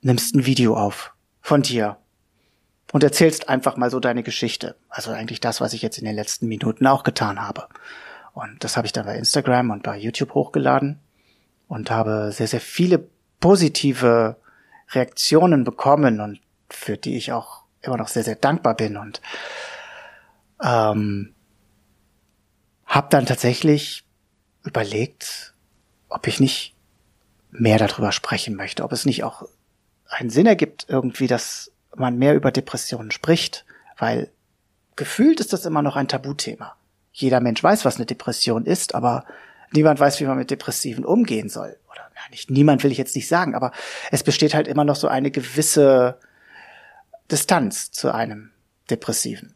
nimmst 0.01 0.35
ein 0.35 0.47
Video 0.47 0.77
auf 0.77 1.13
von 1.41 1.63
dir 1.63 1.97
und 2.93 3.03
erzählst 3.03 3.49
einfach 3.49 3.77
mal 3.77 3.91
so 3.91 4.01
deine 4.01 4.23
Geschichte. 4.23 4.77
Also 4.89 5.11
eigentlich 5.11 5.41
das, 5.41 5.61
was 5.61 5.73
ich 5.73 5.83
jetzt 5.83 5.99
in 5.99 6.05
den 6.05 6.15
letzten 6.15 6.49
Minuten 6.49 6.87
auch 6.87 7.03
getan 7.03 7.41
habe. 7.41 7.69
Und 8.33 8.63
das 8.65 8.77
habe 8.77 8.87
ich 8.87 8.93
dann 8.93 9.07
bei 9.07 9.17
Instagram 9.17 9.71
und 9.71 9.83
bei 9.83 9.97
YouTube 9.99 10.35
hochgeladen 10.35 11.01
und 11.69 11.91
habe 11.91 12.31
sehr, 12.33 12.47
sehr 12.47 12.61
viele 12.61 13.09
positive 13.41 14.37
Reaktionen 14.91 15.65
bekommen 15.65 16.21
und 16.21 16.41
für 16.71 16.97
die 16.97 17.17
ich 17.17 17.33
auch 17.33 17.65
immer 17.83 17.97
noch 17.97 18.09
sehr, 18.09 18.25
sehr 18.25 18.37
dankbar 18.37 18.75
bin 18.75 18.97
und 18.97 19.21
ähm, 20.63 21.35
habe 22.87 23.09
dann 23.11 23.27
tatsächlich 23.27 24.05
überlegt, 24.65 25.55
ob 26.17 26.27
ich 26.27 26.41
nicht 26.41 26.75
mehr 27.51 27.79
darüber 27.79 28.11
sprechen 28.11 28.57
möchte, 28.57 28.85
ob 28.85 28.93
es 28.93 29.05
nicht 29.05 29.23
auch 29.23 29.47
einen 30.09 30.31
Sinn 30.31 30.47
ergibt, 30.47 30.87
irgendwie, 30.89 31.27
dass 31.27 31.71
man 31.95 32.17
mehr 32.17 32.35
über 32.35 32.51
Depressionen 32.51 33.11
spricht, 33.11 33.67
weil 33.99 34.31
gefühlt 34.97 35.41
ist 35.41 35.53
das 35.53 35.67
immer 35.67 35.83
noch 35.83 35.95
ein 35.95 36.09
Tabuthema. 36.09 36.75
Jeder 37.13 37.41
Mensch 37.41 37.63
weiß, 37.63 37.85
was 37.85 37.97
eine 37.97 38.07
Depression 38.07 38.65
ist, 38.65 38.95
aber 38.95 39.25
niemand 39.73 40.01
weiß, 40.01 40.19
wie 40.21 40.25
man 40.25 40.39
mit 40.39 40.51
Depressiven 40.51 41.05
umgehen 41.05 41.51
soll. 41.51 41.77
Oder 41.91 42.11
ja, 42.15 42.31
nicht 42.31 42.51
niemand 42.51 42.83
will 42.83 42.93
ich 42.93 42.99
jetzt 42.99 43.15
nicht 43.15 43.29
sagen, 43.29 43.55
aber 43.55 43.73
es 44.11 44.23
besteht 44.23 44.55
halt 44.55 44.69
immer 44.69 44.85
noch 44.85 44.97
so 44.97 45.09
eine 45.09 45.31
gewisse 45.31 46.19
Distanz 47.31 47.91
zu 47.91 48.13
einem 48.13 48.53
Depressiven. 48.89 49.55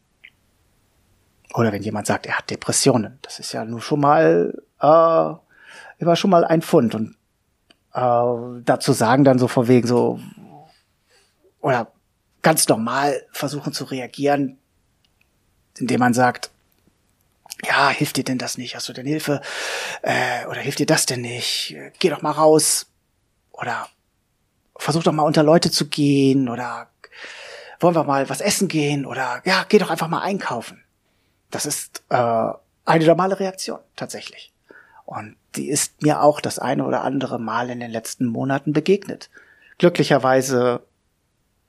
Oder 1.55 1.71
wenn 1.71 1.81
jemand 1.81 2.05
sagt, 2.05 2.27
er 2.27 2.37
hat 2.37 2.51
Depressionen, 2.51 3.17
das 3.23 3.39
ist 3.39 3.51
ja 3.51 3.65
nur 3.65 3.81
schon 3.81 3.99
mal 3.99 4.61
äh, 4.79 5.50
immer 6.01 6.15
schon 6.15 6.31
mal 6.31 6.43
ein 6.43 6.61
Fund 6.61 6.95
und 6.95 7.15
äh, 7.93 8.61
dazu 8.65 8.93
sagen 8.93 9.23
dann 9.23 9.39
so 9.39 9.47
vor 9.47 9.67
wegen 9.67 9.87
so 9.87 10.19
oder 11.61 11.91
ganz 12.41 12.67
normal 12.67 13.23
versuchen 13.31 13.71
zu 13.71 13.85
reagieren, 13.85 14.57
indem 15.77 15.99
man 15.99 16.13
sagt, 16.13 16.49
ja, 17.63 17.89
hilft 17.89 18.17
dir 18.17 18.23
denn 18.23 18.39
das 18.39 18.57
nicht? 18.57 18.75
Hast 18.75 18.89
du 18.89 18.93
denn 18.93 19.05
Hilfe? 19.05 19.41
Äh, 20.01 20.47
oder 20.47 20.61
hilft 20.61 20.79
dir 20.79 20.87
das 20.87 21.05
denn 21.05 21.21
nicht? 21.21 21.75
Geh 21.99 22.09
doch 22.09 22.23
mal 22.23 22.31
raus. 22.31 22.87
Oder 23.51 23.87
versuch 24.75 25.03
doch 25.03 25.11
mal 25.11 25.23
unter 25.23 25.43
Leute 25.43 25.69
zu 25.69 25.87
gehen. 25.87 26.49
Oder 26.49 26.89
wollen 27.79 27.95
wir 27.95 28.03
mal 28.03 28.29
was 28.29 28.41
essen 28.41 28.67
gehen? 28.67 29.05
Oder 29.05 29.43
ja, 29.45 29.65
geh 29.69 29.77
doch 29.77 29.91
einfach 29.91 30.07
mal 30.07 30.21
einkaufen. 30.21 30.83
Das 31.51 31.67
ist 31.67 32.01
äh, 32.09 32.15
eine 32.85 33.05
normale 33.05 33.39
Reaktion, 33.39 33.79
tatsächlich. 33.95 34.51
Und 35.05 35.35
die 35.55 35.69
ist 35.69 36.01
mir 36.01 36.21
auch 36.21 36.41
das 36.41 36.59
eine 36.59 36.85
oder 36.85 37.03
andere 37.03 37.39
Mal 37.39 37.69
in 37.69 37.79
den 37.79 37.91
letzten 37.91 38.25
Monaten 38.25 38.73
begegnet. 38.73 39.29
Glücklicherweise 39.77 40.81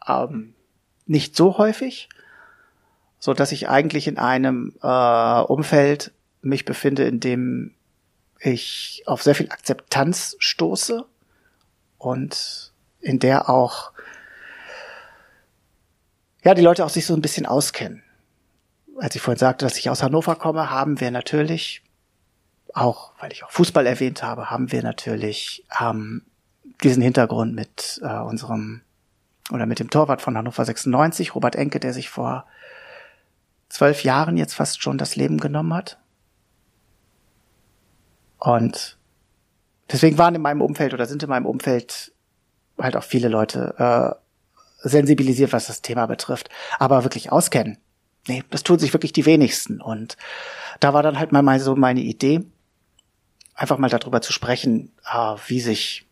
ähm, 0.06 0.54
nicht 1.06 1.36
so 1.36 1.58
häufig, 1.58 2.08
so 3.18 3.34
dass 3.34 3.52
ich 3.52 3.68
eigentlich 3.68 4.08
in 4.08 4.18
einem 4.18 4.74
äh, 4.82 5.40
Umfeld 5.40 6.12
mich 6.40 6.64
befinde, 6.64 7.04
in 7.04 7.20
dem 7.20 7.74
ich 8.40 9.02
auf 9.06 9.22
sehr 9.22 9.34
viel 9.34 9.50
Akzeptanz 9.50 10.36
stoße 10.38 11.04
und 11.98 12.72
in 13.00 13.18
der 13.18 13.48
auch 13.48 13.92
ja 16.42 16.54
die 16.54 16.62
Leute 16.62 16.84
auch 16.84 16.90
sich 16.90 17.06
so 17.06 17.14
ein 17.14 17.22
bisschen 17.22 17.46
auskennen. 17.46 18.02
Als 18.98 19.14
ich 19.14 19.22
vorhin 19.22 19.38
sagte, 19.38 19.64
dass 19.64 19.78
ich 19.78 19.88
aus 19.88 20.02
Hannover 20.02 20.36
komme, 20.36 20.70
haben 20.70 21.00
wir 21.00 21.10
natürlich 21.10 21.82
auch, 22.74 23.12
weil 23.20 23.32
ich 23.32 23.44
auch 23.44 23.50
Fußball 23.50 23.86
erwähnt 23.86 24.22
habe, 24.22 24.50
haben 24.50 24.72
wir 24.72 24.82
natürlich 24.82 25.64
ähm, 25.80 26.22
diesen 26.82 27.02
Hintergrund 27.02 27.54
mit 27.54 28.00
äh, 28.02 28.18
unserem 28.18 28.82
oder 29.50 29.66
mit 29.66 29.78
dem 29.80 29.90
Torwart 29.90 30.22
von 30.22 30.36
Hannover 30.36 30.64
96, 30.64 31.34
Robert 31.34 31.56
Enke, 31.56 31.80
der 31.80 31.92
sich 31.92 32.08
vor 32.08 32.46
zwölf 33.68 34.04
Jahren 34.04 34.36
jetzt 34.36 34.54
fast 34.54 34.82
schon 34.82 34.98
das 34.98 35.16
Leben 35.16 35.38
genommen 35.38 35.74
hat. 35.74 35.98
Und 38.38 38.98
deswegen 39.90 40.18
waren 40.18 40.34
in 40.34 40.42
meinem 40.42 40.62
Umfeld 40.62 40.94
oder 40.94 41.06
sind 41.06 41.22
in 41.22 41.28
meinem 41.28 41.46
Umfeld 41.46 42.12
halt 42.78 42.96
auch 42.96 43.04
viele 43.04 43.28
Leute 43.28 43.74
äh, 44.82 44.88
sensibilisiert, 44.88 45.52
was 45.52 45.66
das 45.66 45.82
Thema 45.82 46.06
betrifft. 46.06 46.48
Aber 46.78 47.04
wirklich 47.04 47.30
auskennen. 47.30 47.78
Nee, 48.28 48.44
das 48.50 48.62
tun 48.62 48.78
sich 48.78 48.92
wirklich 48.92 49.12
die 49.12 49.26
wenigsten. 49.26 49.80
Und 49.80 50.16
da 50.80 50.94
war 50.94 51.02
dann 51.02 51.18
halt 51.18 51.32
mal 51.32 51.60
so 51.60 51.74
meine 51.76 52.00
Idee, 52.00 52.44
einfach 53.54 53.78
mal 53.78 53.90
darüber 53.90 54.20
zu 54.20 54.32
sprechen, 54.32 54.92
äh, 55.10 55.36
wie 55.46 55.60
sich 55.60 56.06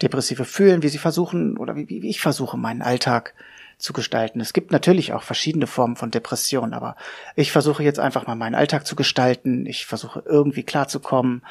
Depressive 0.00 0.44
fühlen, 0.44 0.82
wie 0.82 0.88
sie 0.88 0.98
versuchen 0.98 1.56
oder 1.56 1.76
wie, 1.76 1.88
wie 1.88 2.08
ich 2.08 2.20
versuche, 2.20 2.56
meinen 2.56 2.82
Alltag 2.82 3.34
zu 3.78 3.92
gestalten. 3.92 4.40
Es 4.40 4.52
gibt 4.52 4.70
natürlich 4.70 5.12
auch 5.12 5.22
verschiedene 5.22 5.66
Formen 5.66 5.96
von 5.96 6.10
Depression, 6.10 6.72
aber 6.72 6.96
ich 7.34 7.52
versuche 7.52 7.82
jetzt 7.82 7.98
einfach 7.98 8.26
mal 8.26 8.36
meinen 8.36 8.54
Alltag 8.54 8.86
zu 8.86 8.96
gestalten. 8.96 9.66
Ich 9.66 9.86
versuche 9.86 10.22
irgendwie 10.24 10.62
klarzukommen. 10.62 11.44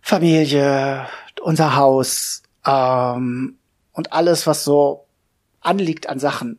Familie, 0.00 1.06
unser 1.40 1.76
Haus 1.76 2.42
ähm, 2.66 3.56
und 3.92 4.12
alles, 4.12 4.46
was 4.46 4.64
so 4.64 5.06
anliegt 5.60 6.08
an 6.08 6.18
Sachen, 6.18 6.58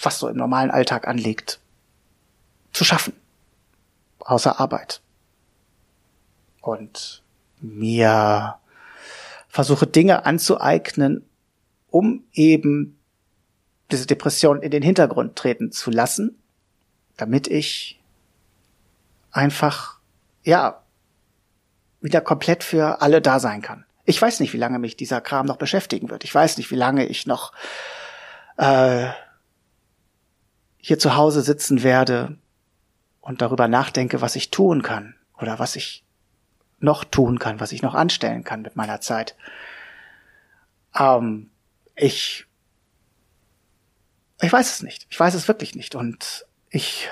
was 0.00 0.18
so 0.18 0.28
im 0.28 0.36
normalen 0.36 0.70
Alltag 0.70 1.06
anliegt, 1.06 1.60
zu 2.72 2.84
schaffen. 2.84 3.12
Außer 4.20 4.58
Arbeit. 4.58 5.02
Und 6.60 7.22
mir 7.60 8.56
versuche 9.48 9.86
Dinge 9.86 10.24
anzueignen, 10.24 11.24
um 11.88 12.24
eben 12.32 12.98
diese 13.90 14.06
Depression 14.06 14.62
in 14.62 14.70
den 14.70 14.82
Hintergrund 14.82 15.36
treten 15.36 15.72
zu 15.72 15.90
lassen, 15.90 16.38
damit 17.16 17.48
ich 17.48 18.00
einfach, 19.32 19.98
ja, 20.44 20.82
wieder 22.00 22.20
komplett 22.20 22.64
für 22.64 23.02
alle 23.02 23.20
da 23.20 23.40
sein 23.40 23.60
kann. 23.60 23.84
Ich 24.04 24.20
weiß 24.20 24.40
nicht, 24.40 24.52
wie 24.52 24.58
lange 24.58 24.78
mich 24.78 24.96
dieser 24.96 25.20
Kram 25.20 25.46
noch 25.46 25.56
beschäftigen 25.56 26.08
wird. 26.08 26.24
Ich 26.24 26.34
weiß 26.34 26.56
nicht, 26.56 26.70
wie 26.70 26.76
lange 26.76 27.06
ich 27.06 27.26
noch 27.26 27.52
äh, 28.56 29.08
hier 30.78 30.98
zu 30.98 31.16
Hause 31.16 31.42
sitzen 31.42 31.82
werde 31.82 32.38
und 33.20 33.42
darüber 33.42 33.68
nachdenke, 33.68 34.20
was 34.20 34.36
ich 34.36 34.50
tun 34.50 34.82
kann 34.82 35.14
oder 35.38 35.58
was 35.58 35.76
ich 35.76 36.04
noch 36.80 37.04
tun 37.04 37.38
kann, 37.38 37.60
was 37.60 37.72
ich 37.72 37.82
noch 37.82 37.94
anstellen 37.94 38.44
kann 38.44 38.62
mit 38.62 38.76
meiner 38.76 39.00
Zeit. 39.00 39.36
Ähm, 40.98 41.50
ich, 41.94 42.46
ich 44.40 44.52
weiß 44.52 44.72
es 44.72 44.82
nicht. 44.82 45.06
Ich 45.10 45.20
weiß 45.20 45.34
es 45.34 45.48
wirklich 45.48 45.74
nicht. 45.74 45.94
Und 45.94 46.46
ich 46.70 47.08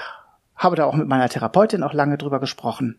habe 0.57 0.77
da 0.77 0.85
auch 0.85 0.95
mit 0.95 1.07
meiner 1.07 1.29
Therapeutin 1.29 1.83
auch 1.83 1.93
lange 1.93 2.19
drüber 2.19 2.41
gesprochen. 2.41 2.99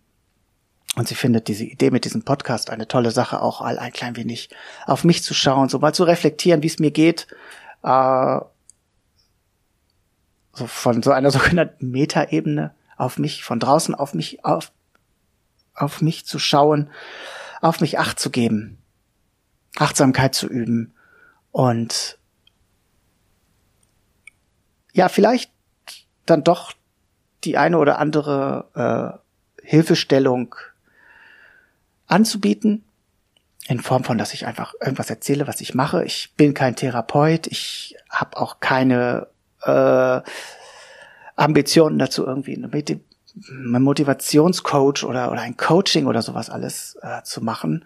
Und 0.96 1.08
sie 1.08 1.16
findet 1.16 1.48
diese 1.48 1.66
Idee 1.66 1.92
mit 1.92 2.06
diesem 2.06 2.24
Podcast 2.24 2.70
eine 2.70 2.88
tolle 2.88 3.12
Sache, 3.12 3.42
auch 3.42 3.62
all 3.62 3.78
ein 3.78 3.92
klein 3.92 4.16
wenig 4.16 4.50
auf 4.86 5.04
mich 5.04 5.24
zu 5.24 5.34
schauen, 5.34 5.70
so 5.70 5.80
mal 5.80 5.94
zu 5.94 6.04
reflektieren, 6.04 6.64
wie 6.64 6.68
es 6.68 6.80
mir 6.80 6.92
geht. 6.92 7.28
Äh, 7.84 8.40
so 10.54 10.68
von 10.68 11.04
so 11.04 11.12
einer 11.12 11.32
sogenannten 11.32 11.92
Metaebene 11.92 12.74
auf 12.98 13.18
mich, 13.18 13.44
von 13.44 13.60
draußen 13.60 13.96
auf 13.96 14.14
mich, 14.14 14.44
auf, 14.44 14.72
auf 15.80 16.02
mich 16.02 16.26
zu 16.26 16.40
schauen, 16.40 16.90
auf 17.62 17.82
mich 17.82 18.00
Acht 18.00 18.20
zu 18.20 18.30
geben, 18.30 18.78
Achtsamkeit 19.78 20.36
zu 20.36 20.48
üben 20.48 20.94
und 21.52 22.18
ja, 24.94 25.10
vielleicht 25.10 25.52
dann 26.26 26.44
doch 26.44 26.74
die 27.44 27.58
eine 27.58 27.78
oder 27.78 28.00
andere 28.00 29.22
äh, 29.62 29.66
Hilfestellung 29.66 30.56
anzubieten, 32.08 32.84
in 33.68 33.80
Form 33.80 34.04
von, 34.04 34.18
dass 34.18 34.34
ich 34.34 34.48
einfach 34.48 34.74
irgendwas 34.82 35.10
erzähle, 35.10 35.48
was 35.48 35.62
ich 35.62 35.76
mache. 35.76 36.04
Ich 36.04 36.34
bin 36.36 36.54
kein 36.54 36.76
Therapeut, 36.76 37.48
ich 37.48 37.96
habe 38.10 38.38
auch 38.38 38.60
keine 38.60 39.28
äh, 39.62 40.22
Ambitionen 41.36 42.00
dazu, 42.00 42.26
irgendwie 42.26 42.54
ein 43.36 43.82
Motivationscoach 43.82 45.04
oder, 45.04 45.32
oder 45.32 45.42
ein 45.42 45.58
Coaching 45.58 46.08
oder 46.08 46.22
sowas 46.22 46.50
alles 46.50 46.98
äh, 47.02 47.24
zu 47.24 47.42
machen. 47.42 47.86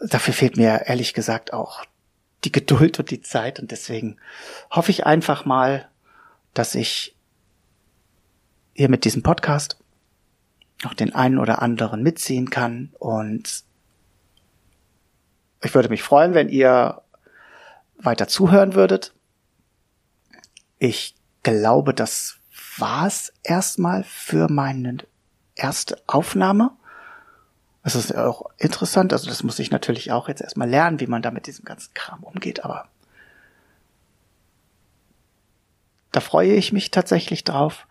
Dafür 0.00 0.34
fehlt 0.34 0.56
mir 0.56 0.86
ehrlich 0.86 1.14
gesagt 1.14 1.52
auch 1.52 1.84
die 2.44 2.52
Geduld 2.52 2.98
und 2.98 3.10
die 3.10 3.20
Zeit 3.20 3.60
und 3.60 3.70
deswegen 3.70 4.16
hoffe 4.70 4.90
ich 4.90 5.04
einfach 5.04 5.44
mal, 5.44 5.88
dass 6.54 6.74
ich 6.74 7.14
hier 8.72 8.88
mit 8.88 9.04
diesem 9.04 9.22
Podcast 9.22 9.76
noch 10.82 10.94
den 10.94 11.14
einen 11.14 11.38
oder 11.38 11.60
anderen 11.60 12.02
mitziehen 12.02 12.48
kann 12.48 12.90
und 12.98 13.64
ich 15.62 15.74
würde 15.74 15.90
mich 15.90 16.02
freuen, 16.02 16.32
wenn 16.32 16.48
ihr 16.48 17.02
weiter 17.98 18.28
zuhören 18.28 18.74
würdet. 18.74 19.12
Ich 20.78 21.14
glaube, 21.42 21.92
das 21.92 22.39
war's 22.80 23.32
erstmal 23.42 24.04
für 24.04 24.48
meine 24.50 24.98
erste 25.54 26.00
Aufnahme. 26.06 26.72
Es 27.82 27.94
ist 27.94 28.14
auch 28.14 28.50
interessant, 28.58 29.12
also 29.12 29.28
das 29.28 29.42
muss 29.42 29.58
ich 29.58 29.70
natürlich 29.70 30.12
auch 30.12 30.28
jetzt 30.28 30.42
erstmal 30.42 30.68
lernen, 30.68 31.00
wie 31.00 31.06
man 31.06 31.22
da 31.22 31.30
mit 31.30 31.46
diesem 31.46 31.64
ganzen 31.64 31.94
Kram 31.94 32.22
umgeht, 32.22 32.64
aber 32.64 32.88
da 36.12 36.20
freue 36.20 36.52
ich 36.54 36.72
mich 36.72 36.90
tatsächlich 36.90 37.44
drauf. 37.44 37.86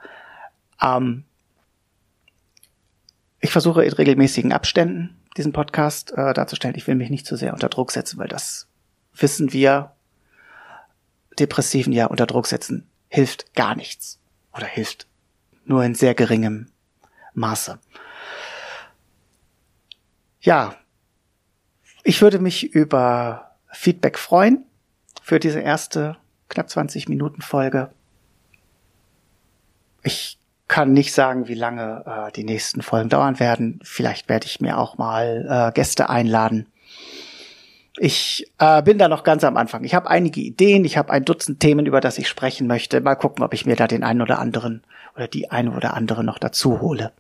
Ähm, 0.82 1.24
ich 3.40 3.52
versuche 3.52 3.84
in 3.84 3.94
regelmäßigen 3.94 4.52
Abständen 4.52 5.18
diesen 5.38 5.54
Podcast 5.54 6.12
äh, 6.12 6.34
darzustellen. 6.34 6.76
Ich 6.76 6.86
will 6.86 6.96
mich 6.96 7.10
nicht 7.10 7.26
zu 7.26 7.38
sehr 7.38 7.54
unter 7.54 7.70
Druck 7.70 7.92
setzen, 7.92 8.20
weil 8.20 8.28
das 8.28 8.68
wissen 9.14 9.54
wir 9.54 9.96
Depressiven 11.40 11.94
ja 11.94 12.08
unter 12.08 12.28
Druck 12.28 12.48
setzen 12.48 12.90
hilft 13.10 13.56
gar 13.56 13.76
nichts 13.76 14.19
oder 14.60 14.68
hilft 14.68 15.08
nur 15.64 15.84
in 15.86 15.96
sehr 15.96 16.14
geringem 16.16 16.68
Maße. 17.34 17.80
Ja, 20.42 20.76
ich 22.04 22.22
würde 22.22 22.40
mich 22.40 22.74
über 22.74 23.56
Feedback 23.72 24.18
freuen 24.18 24.66
für 25.22 25.40
diese 25.40 25.62
erste 25.62 26.18
knapp 26.50 26.70
20 26.70 27.08
Minuten 27.08 27.42
Folge. 27.42 27.92
Ich 30.04 30.38
kann 30.68 30.92
nicht 30.92 31.14
sagen, 31.14 31.48
wie 31.48 31.56
lange 31.56 32.04
äh, 32.06 32.32
die 32.34 32.44
nächsten 32.44 32.82
Folgen 32.82 33.10
dauern 33.10 33.40
werden. 33.40 33.80
Vielleicht 33.84 34.28
werde 34.28 34.46
ich 34.46 34.60
mir 34.60 34.78
auch 34.78 34.98
mal 34.98 35.46
äh, 35.70 35.72
Gäste 35.74 36.10
einladen. 36.10 36.68
Ich 38.02 38.50
äh, 38.60 38.82
bin 38.82 38.98
da 38.98 39.10
noch 39.10 39.26
ganz 39.26 39.44
am 39.44 39.58
Anfang. 39.58 39.84
Ich 39.84 39.94
habe 39.94 40.10
einige 40.10 40.40
Ideen, 40.40 40.86
ich 40.86 40.98
habe 40.98 41.12
ein 41.12 41.26
Dutzend 41.26 41.60
Themen, 41.60 41.86
über 41.86 42.00
das 42.00 42.18
ich 42.18 42.30
sprechen 42.30 42.66
möchte. 42.66 43.02
Mal 43.02 43.16
gucken, 43.16 43.44
ob 43.44 43.54
ich 43.54 43.66
mir 43.66 43.76
da 43.76 43.88
den 43.88 44.06
einen 44.06 44.22
oder 44.22 44.40
anderen 44.40 44.84
oder 45.16 45.28
die 45.28 45.52
eine 45.52 45.72
oder 45.72 45.96
andere 45.96 46.24
noch 46.24 46.40
dazu 46.40 46.80
hole. 46.80 47.12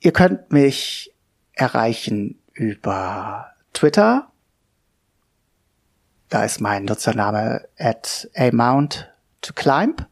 Ihr 0.00 0.10
könnt 0.10 0.50
mich 0.50 1.14
erreichen 1.52 2.40
über 2.52 3.52
Twitter. 3.74 4.28
Da 6.28 6.44
ist 6.44 6.60
mein 6.60 6.84
Nutzername 6.84 7.68
at 7.78 8.28
amount 8.34 9.08
to 9.40 9.52
climb. 9.52 10.04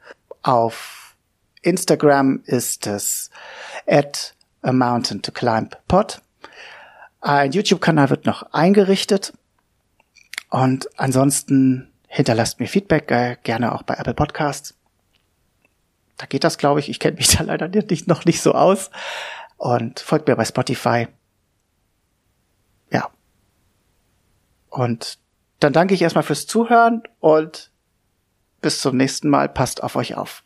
Auf 0.42 1.16
Instagram 1.62 2.42
ist 2.44 2.86
es 2.86 3.28
at 3.88 4.36
a 4.62 4.72
mountain 4.72 5.20
to 5.20 5.32
climb 5.32 5.76
pod. 5.88 6.22
Ein 7.26 7.50
YouTube-Kanal 7.50 8.08
wird 8.10 8.24
noch 8.24 8.52
eingerichtet. 8.52 9.32
Und 10.48 10.88
ansonsten 10.96 11.92
hinterlasst 12.06 12.60
mir 12.60 12.68
Feedback, 12.68 13.10
äh, 13.10 13.36
gerne 13.42 13.74
auch 13.74 13.82
bei 13.82 13.94
Apple 13.94 14.14
Podcasts. 14.14 14.76
Da 16.18 16.26
geht 16.26 16.44
das, 16.44 16.56
glaube 16.56 16.78
ich. 16.78 16.88
Ich 16.88 17.00
kenne 17.00 17.16
mich 17.16 17.26
da 17.36 17.42
leider 17.42 17.66
nicht, 17.66 18.06
noch 18.06 18.24
nicht 18.26 18.40
so 18.40 18.52
aus. 18.52 18.92
Und 19.56 19.98
folgt 19.98 20.28
mir 20.28 20.36
bei 20.36 20.44
Spotify. 20.44 21.08
Ja. 22.92 23.10
Und 24.70 25.18
dann 25.58 25.72
danke 25.72 25.94
ich 25.94 26.02
erstmal 26.02 26.22
fürs 26.22 26.46
Zuhören 26.46 27.02
und 27.18 27.72
bis 28.60 28.80
zum 28.80 28.96
nächsten 28.96 29.28
Mal. 29.30 29.48
Passt 29.48 29.82
auf 29.82 29.96
euch 29.96 30.14
auf. 30.14 30.44